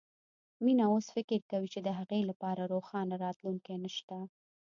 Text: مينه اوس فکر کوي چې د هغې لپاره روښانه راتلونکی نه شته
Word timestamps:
مينه 0.65 0.83
اوس 0.91 1.05
فکر 1.15 1.39
کوي 1.51 1.67
چې 1.73 1.79
د 1.83 1.89
هغې 1.99 2.19
لپاره 2.29 2.69
روښانه 2.73 3.15
راتلونکی 3.25 3.75
نه 3.83 3.89
شته 3.97 4.17